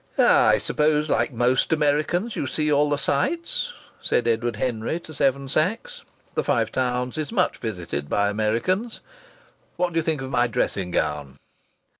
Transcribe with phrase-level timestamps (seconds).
[0.17, 5.47] "I suppose, like most Americans, you see all the sights," said Edward Henry to Seven
[5.47, 6.01] Sachs
[6.33, 9.01] the Five Towns is much visited by Americans.
[9.75, 11.37] "What do you think of my dressing gown?"